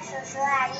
[0.00, 0.72] 叔叔阿姨，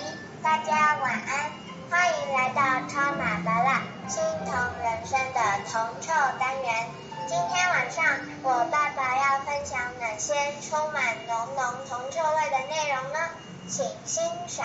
[0.43, 1.51] 大家晚安，
[1.91, 6.87] 欢迎来到超马巴拉青铜人生的铜臭单元。
[7.27, 8.05] 今天晚上
[8.45, 13.19] 我爸爸要分享哪些充满浓浓铜臭味的内容呢？
[13.67, 14.65] 请欣赏。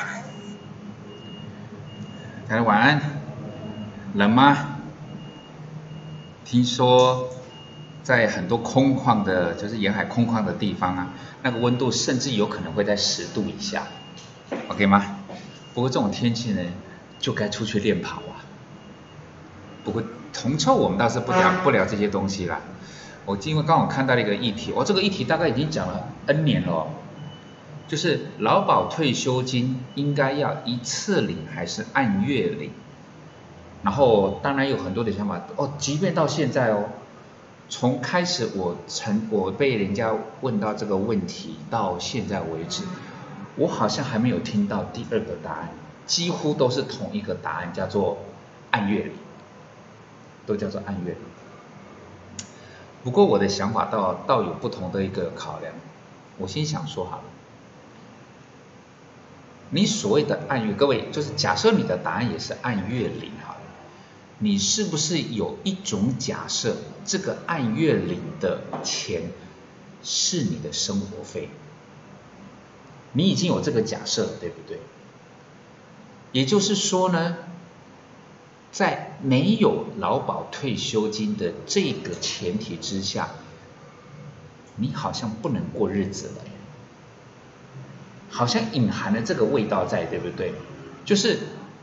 [2.47, 3.01] 大家晚安，
[4.13, 4.77] 冷吗？
[6.45, 7.27] 听说
[8.03, 11.07] 在很多空旷的，就是沿海空旷的地方啊，
[11.41, 13.87] 那个温度甚至有可能会在十度以下
[14.67, 15.17] ，OK 吗？
[15.73, 16.61] 不过这种天气呢，
[17.19, 18.45] 就该出去练跑啊。
[19.83, 22.61] 不过铜臭我们倒是不聊不聊这些东西啦。
[23.25, 26.87] 我因为刚好看到了一个议题，我这个议题大概已经讲了 N 年了，
[27.87, 32.71] 就是劳保退休金应该要一次领还是按月领？
[33.83, 36.85] 然后当然有很多的想法哦，即便到现在哦，
[37.67, 42.83] 从开始我曾我被人家问到这个问题到现在为止，
[43.55, 45.69] 我好像还没有听到第二个答案，
[46.05, 48.17] 几乎都是同一个答案，叫做
[48.71, 49.13] 按月领，
[50.45, 51.21] 都叫做按月领。
[53.03, 55.73] 不过我的想法倒倒有不同的一个考量，
[56.37, 57.23] 我先想说好了，
[59.69, 63.59] 你所谓的按月，各位就是假设你的答案也是按月领好了。
[64.39, 66.75] 你是不是有一种假设，
[67.05, 69.21] 这个按月领的钱
[70.01, 71.49] 是你的生活费？
[73.13, 74.79] 你已经有这个假设了，对不对？
[76.31, 77.37] 也就是说呢，
[78.71, 83.29] 在没有劳保退休金的这个前提之下，
[84.75, 86.43] 你好像不能过日子了，
[88.29, 90.53] 好像隐含了这个味道在，对不对？
[91.05, 91.39] 就是。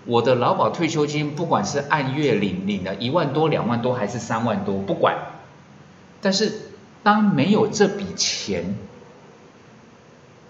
[0.07, 5.19] 我的劳保退休金，不管是按月领领的一万多、两万多，还是三万多，不管。
[6.23, 6.55] 但是
[7.03, 8.77] 当没有这笔钱，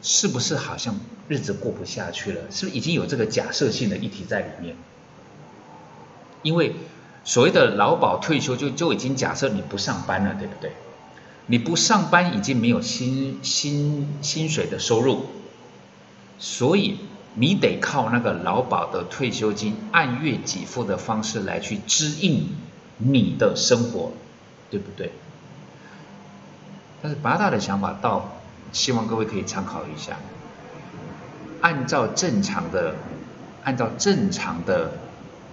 [0.03, 0.97] 是不是好像
[1.29, 2.43] 日子过不下去了？
[2.51, 4.77] 是不是已经有这个假设性的议题在里面？
[6.43, 6.75] 因为
[7.25, 10.73] 所谓的劳保退休，就就已经假设你不上班了，对不对？
[11.47, 15.27] 你不上班，已经没有薪薪薪水的收入，
[16.39, 16.99] 所以。
[17.37, 22.49] 你得靠那个劳保的退休金按月给付的方式来去支应
[22.99, 24.11] 你的生活，
[24.69, 25.13] 对不对？
[27.01, 28.40] 但是八大的想法到
[28.73, 30.19] 希望各位可以参考一下。
[31.61, 32.95] 按照正常的，
[33.65, 34.93] 按照正常的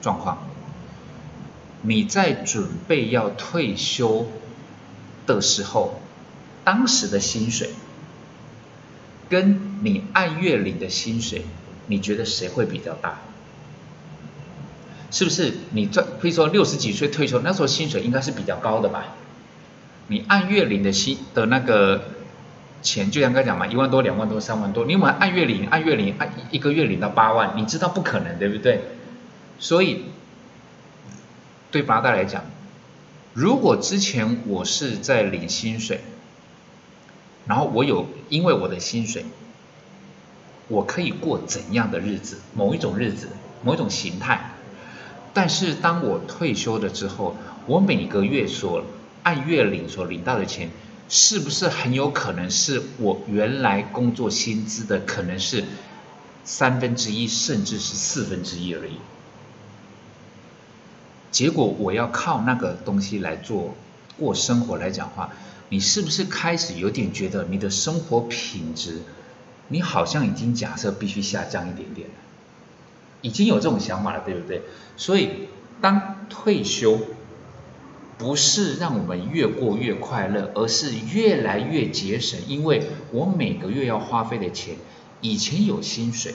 [0.02, 0.48] 状况，
[1.82, 4.28] 你在准备要退休
[5.26, 6.00] 的时候，
[6.64, 7.72] 当时的薪水
[9.30, 11.46] 跟你按月领的薪水。
[11.90, 13.20] 你觉得谁会比较大？
[15.10, 16.06] 是不是你赚？
[16.20, 19.06] 可以说六十几岁退休那时候薪水应该是比较高的吧？
[20.08, 22.04] 你按月领的薪的那个
[22.82, 25.68] 钱，就像刚讲嘛，一万多、两万多、三万多，你有没按月领？
[25.68, 28.82] 按月领，按一个月领到八万，你知道不可能，对不对？
[29.60, 30.06] 所以
[31.72, 32.44] 对八大来讲，
[33.34, 36.02] 如果之前我是在领薪水，
[37.46, 39.26] 然后我有因为我的薪水。
[40.70, 42.42] 我可以过怎样的日子？
[42.54, 43.30] 某一种日子，
[43.64, 44.52] 某一种形态。
[45.34, 48.84] 但是当我退休了之后，我每个月所
[49.24, 50.70] 按月领所领到的钱，
[51.10, 55.64] 是不是很有可能是我原来工作薪资的可能是
[56.44, 58.98] 三分之一，甚至是四分之一而已？
[61.32, 63.76] 结果我要靠那个东西来做
[64.18, 65.32] 过生活来讲话，
[65.70, 69.02] 你是不是开始有点觉得你的生活品质？
[69.70, 72.16] 你好像已经假设必须下降一点点了，
[73.22, 74.62] 已经有这种想法了，对不对？
[74.96, 75.50] 所以
[75.82, 77.00] 当退休
[78.18, 84.76] 不是让我们越过越快乐，而是越来越节省，因为我每个月要花费的钱，
[85.22, 86.34] 以前有薪水，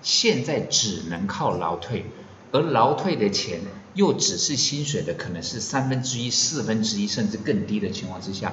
[0.00, 2.04] 现在只能靠劳退，
[2.52, 3.60] 而劳退的钱
[3.94, 8.52] 又只是薪水的可能是三分之一、四分之一，甚至更低的情况之下，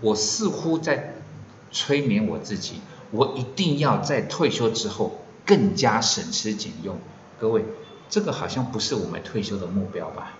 [0.00, 1.16] 我似乎在
[1.70, 2.76] 催眠我自己。
[3.10, 6.98] 我一定要在退休之后更加省吃俭用，
[7.38, 7.62] 各位，
[8.08, 10.38] 这个好像不是我们退休的目标吧？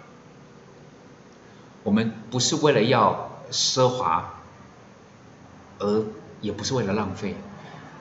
[1.83, 4.41] 我们不是为了要奢华，
[5.79, 6.05] 而
[6.41, 7.35] 也不是为了浪费。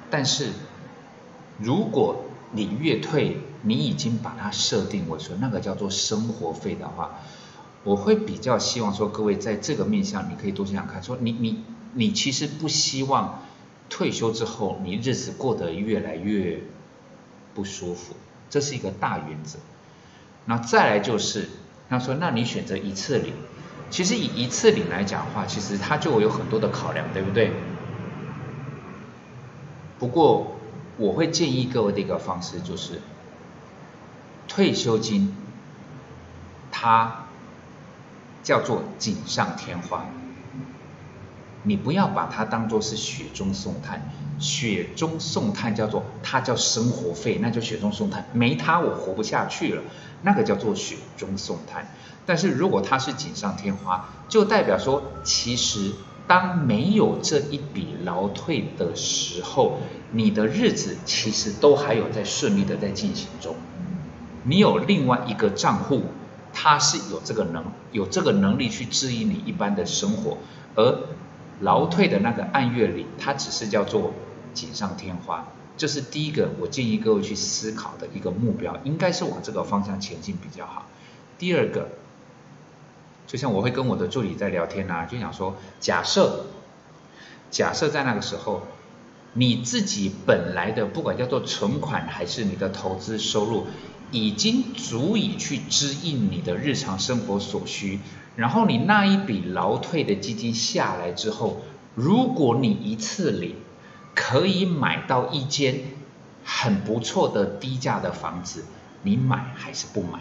[0.10, 0.50] 但是，
[1.58, 7.20] 如果你越退，你已经把它设定为说那个叫做生活费的话，
[7.84, 11.64] 我会比较希望说各位在这个面向，你可以多想想看，说你你
[11.94, 13.42] 你其实不希望。
[13.94, 16.64] 退休之后，你日子过得越来越
[17.54, 18.16] 不舒服，
[18.50, 19.60] 这是一个大原则。
[20.46, 21.50] 那再来就是，
[21.90, 23.34] 他说，那你选择一次领，
[23.92, 27.52] 其实以一次领来讲的话，其实它就有很多的考量，对不对？
[30.00, 30.56] 不过
[30.98, 33.02] 我会建议各位的一个方式就是，
[34.48, 35.36] 退休金，
[36.72, 37.26] 它
[38.42, 40.06] 叫做锦上添花，
[41.64, 44.10] 你不要把它当做是雪中送炭。
[44.40, 49.84] 雪中送炭叫做它叫生活费，那叫雪中送炭，没它我活不下去了，
[50.24, 51.86] 那个叫做雪中送炭。
[52.26, 55.92] 但是如果它是锦上添花，就代表说其实。
[56.28, 59.80] 当没有这一笔劳退的时候，
[60.12, 63.58] 你的日子其实都还有在顺利的在进行中。
[64.44, 66.04] 你有另外一个账户，
[66.54, 70.38] 它是有这个能有这个能力去治愈你一般的生活，
[70.76, 71.00] 而
[71.60, 74.14] 劳退的那个按月领，它只是叫做
[74.54, 75.46] 锦上添花。
[75.76, 80.86] 这是第一个，我建议各位去思考的一个目标，应该是往这个方向前进比较好。
[81.38, 81.90] 第二个。
[83.32, 86.48] 就像我会跟我的助理在聊天呐，就想说，假设，
[87.50, 88.64] 假设在那个时候，
[89.32, 93.68] 你自己本来的不管叫做存款还是你的投资收入，
[94.12, 98.02] 已经足以去支应你的日常生活所需，
[98.36, 101.62] 然后你那一笔劳退的基金下来之后，
[101.96, 103.56] 如果你一次领
[104.14, 105.80] 可以买到一间
[106.44, 108.66] 很不错的低价的房子，
[109.04, 110.20] 你买还是不买？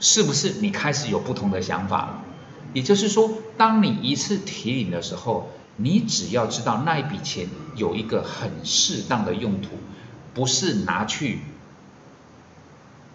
[0.00, 2.24] 是不是你开始有不同的想法了？
[2.72, 9.70] 也就是说，当你一次提领的时候，你只要知道那一笔钱有一个很适当的用途，
[10.32, 11.40] 不是拿去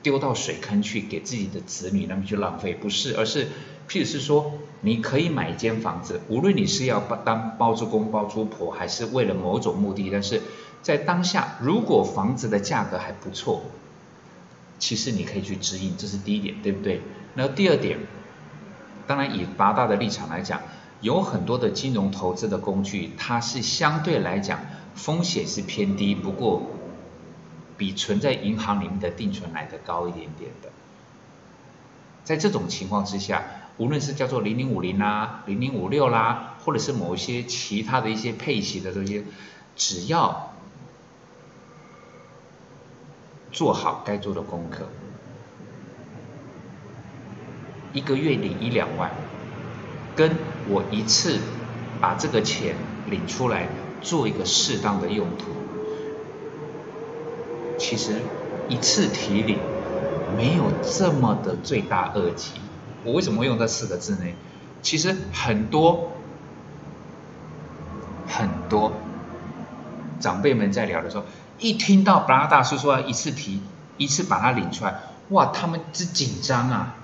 [0.03, 3.47] 丢到水坑去给自己的子女那么去浪费，不是，而是
[3.89, 4.51] 譬如是说，
[4.81, 10.41] 你可以买一间房子，无论你是要当包租公包租婆，还是为了某种目的，但是
[10.83, 13.63] 在当下，如果房子的价格还不错。
[14.77, 17.01] 其实你可以去指引，这是第一点，对不对？
[17.33, 17.99] 那第二点，
[19.07, 20.61] 当然以八大的立场来讲，
[21.01, 24.59] 有很多的金融投资的工具，它是相对来讲
[24.93, 26.63] 风险是偏低，不过
[27.77, 30.69] 比存在银行里面的定存来的高一点点的。
[32.23, 33.43] 在这种情况之下，
[33.77, 39.23] 无论是叫做零零五零啦、零零五六啦，或者是某一些其他的一些配息的这些，
[39.75, 40.54] 只要
[43.55, 44.85] 做好该做的功课，
[47.93, 49.09] 一个月领一两万，
[50.13, 50.29] 跟
[50.67, 51.39] 我一次
[52.01, 52.75] 把这个钱
[53.09, 53.69] 领出来
[54.01, 55.45] 做一个适当的用途，
[57.77, 58.15] 其实
[58.67, 59.57] 一次提领
[60.35, 62.51] 没有这么的罪大恶极。
[63.05, 64.33] 我为什么会用这四个字呢？
[64.81, 66.11] 其实很多
[68.27, 68.91] 很多
[70.19, 71.23] 长辈们在聊的时候。
[71.59, 73.61] 一听到布拉大叔说要一次提
[73.97, 74.95] 一次把它领出来，
[75.29, 76.95] 哇，他们之紧张啊！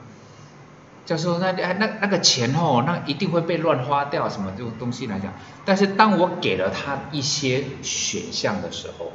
[1.05, 5.33] 就说那那那个钱哦，那一定会被乱花掉什么这种东西来讲。
[5.65, 9.11] 但是当我给了他一些选项的时候，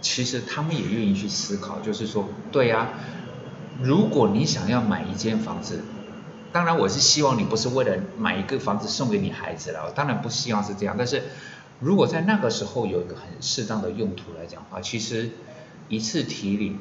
[0.00, 2.88] 其实他们也愿意去思考，就是说，对呀，
[3.80, 5.84] 如果你想要买一间房子，
[6.52, 11.22] 当然我是希望你不是为了买一个房子送给你孩子了，当然不希望是这样，但是。
[11.80, 15.30] 如果在那个时候有一个很适当的用途来讲话，其实
[15.88, 16.78] 一次提领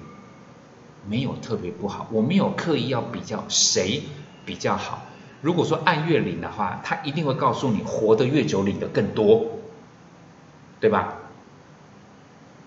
[1.08, 2.08] 没有特别不好。
[2.12, 4.04] 我没有刻意要比较谁
[4.46, 5.04] 比较好。
[5.42, 9.46] 如果说按月领的话，他一定会告诉你活得越久领的更多，
[10.80, 11.14] 对吧？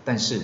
[0.04, 0.40] 但是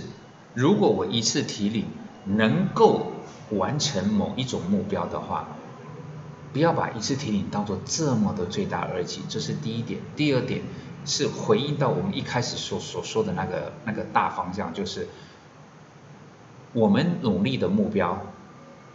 [0.55, 1.85] 如果我一次提领
[2.25, 3.13] 能够
[3.51, 5.47] 完成某一种目标的话，
[6.57, 10.01] 不要把一次提领当做这么的罪大恶极，这是第一点。
[10.17, 10.63] 第二点。
[11.09, 15.07] 是回应到我们一开始所所说的那个那个大方向，就是
[16.73, 18.27] 我们努力的目标，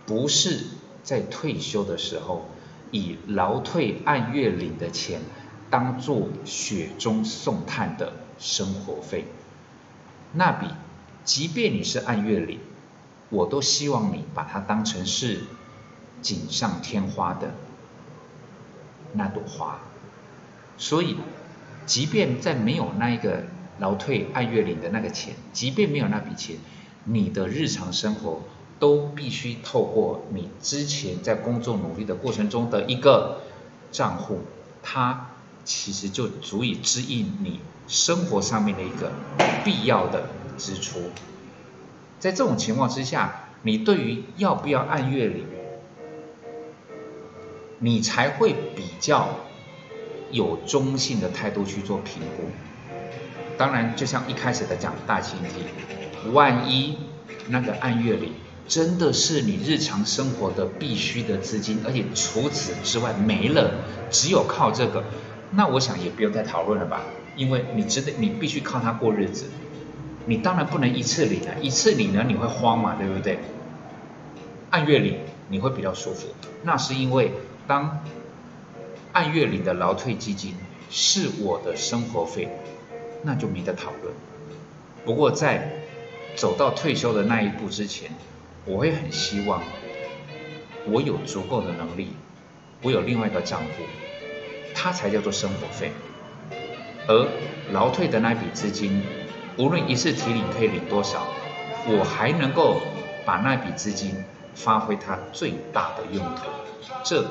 [0.05, 0.65] 不是
[1.03, 2.49] 在退休的时候
[2.91, 5.21] 以劳退按月领的钱
[5.69, 9.27] 当做雪中送炭的生活费，
[10.33, 10.67] 那笔
[11.23, 12.59] 即便你是按月领，
[13.29, 15.45] 我都希望你把它当成是
[16.21, 17.51] 锦上添花的
[19.13, 19.79] 那朵花，
[20.77, 21.17] 所以。
[21.83, 23.43] 即便在没有那一个
[23.79, 26.57] 劳退按月领的那个钱，即便没有那笔钱，
[27.05, 28.43] 你的日常生活
[28.79, 33.41] 都必须透过你之前在工作努力的过程中的一个
[33.91, 34.41] 账户，
[34.83, 35.31] 它
[35.65, 39.11] 其实就足以支应你生活上面的一个
[39.65, 41.09] 必要的支出。
[42.19, 45.45] 在这种情况之下，你对于要不要按月领，
[47.81, 49.27] 你才会比较。
[50.33, 52.45] 有中性的态度去做评估，
[53.57, 56.97] 当然，就像一开始的讲大前提，万一
[57.50, 58.31] 那个按月里
[58.65, 63.71] 真的是你日常生活的必须的资金，而且除此之外没了，
[64.09, 65.03] 只有靠这个，
[65.51, 67.01] 那我想也不用再讨论了吧。
[67.35, 69.47] 因为你值得，你必须靠它过日子。
[70.27, 73.39] 你当然不能一次领啊，一次领呢你会慌嘛，对不对？
[74.69, 75.17] 按月领
[75.51, 76.29] 你会比较舒服，
[76.63, 77.34] 那是因为
[77.67, 78.00] 当
[79.12, 80.55] 按月领的劳退基金
[80.89, 82.48] 是我的生活费，
[83.24, 84.13] 那就没得讨论。
[85.03, 85.70] 不过在
[86.36, 88.12] 走到退休的那一步之前，
[88.63, 89.62] 我会很希望
[90.88, 92.13] 我有足够的能力，
[92.81, 93.84] 我有另外一个账户，
[94.74, 95.91] 它才叫做生活费，
[97.08, 97.27] 而
[97.74, 99.03] 劳退的那笔资金。
[99.58, 101.27] 无论一次提领可以领多少，
[101.86, 102.81] 我还能够
[103.25, 104.15] 把那笔资金
[104.55, 106.43] 发挥它最大的用途，
[107.03, 107.25] 这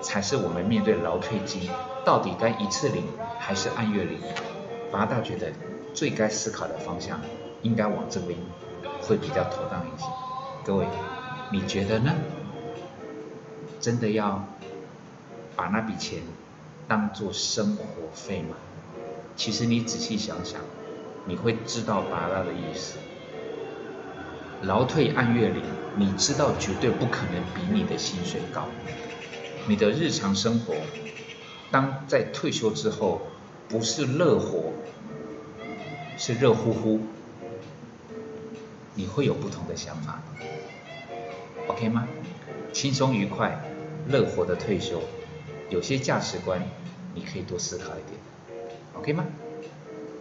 [0.00, 1.68] 才是我们面对劳退金
[2.04, 3.04] 到底该一次领
[3.38, 4.20] 还是按月领，
[4.90, 5.52] 八大觉得
[5.94, 7.20] 最该思考的方向
[7.62, 8.38] 应该往这边
[9.02, 10.06] 会比较妥当一些。
[10.64, 10.86] 各位，
[11.50, 12.12] 你觉得呢？
[13.80, 14.44] 真的要
[15.54, 16.22] 把那笔钱
[16.88, 18.56] 当做生活费吗？
[19.36, 20.60] 其实你仔细想想。
[21.28, 22.98] 你会知道达拉的意思。
[24.66, 25.62] 劳退按月领，
[25.96, 28.66] 你知道绝对不可能比你的薪水高。
[29.68, 30.74] 你的日常生活，
[31.70, 33.20] 当在退休之后，
[33.68, 34.72] 不是乐活，
[36.18, 37.00] 是热乎乎，
[38.94, 40.20] 你会有不同的想法
[41.68, 42.08] ，OK 吗？
[42.72, 43.60] 轻松愉快、
[44.08, 45.00] 乐活的退休，
[45.70, 46.60] 有些价值观
[47.14, 48.18] 你可以多思考一点
[48.94, 49.24] ，OK 吗？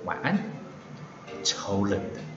[0.05, 0.37] 晚安。
[1.43, 2.34] 超冷的。